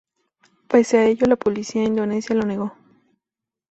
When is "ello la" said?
1.05-1.35